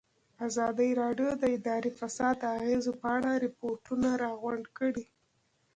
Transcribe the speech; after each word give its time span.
ازادي 0.47 0.89
راډیو 1.01 1.29
د 1.37 1.43
اداري 1.57 1.91
فساد 1.99 2.35
د 2.39 2.43
اغېزو 2.57 2.91
په 3.01 3.07
اړه 3.17 3.31
ریپوټونه 3.45 4.09
راغونډ 4.23 4.65
کړي. 4.77 5.05